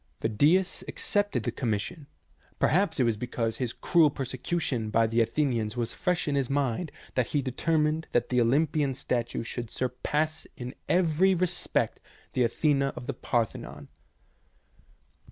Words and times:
Phidias 0.19 0.83
accepted 0.87 1.43
the 1.43 1.51
commis 1.51 1.81
sion. 1.81 2.07
Perhaps 2.57 2.99
it 2.99 3.03
was 3.03 3.17
because 3.17 3.57
his 3.57 3.71
cruel 3.71 4.09
persecu 4.09 4.59
tion 4.59 4.89
by 4.89 5.05
the 5.05 5.21
Athenians 5.21 5.77
was 5.77 5.93
fresh 5.93 6.27
in 6.27 6.33
his 6.33 6.49
mind 6.49 6.91
that 7.13 7.27
he 7.27 7.41
determined 7.43 8.07
that 8.11 8.29
the 8.29 8.41
Olympian 8.41 8.95
statue 8.95 9.43
should 9.43 9.69
surpass 9.69 10.47
in 10.57 10.73
every 10.89 11.35
respect 11.35 11.99
the 12.33 12.41
Athena 12.43 12.93
of 12.95 13.05
the 13.05 13.13
Par 13.13 13.45
thenon. 13.45 13.89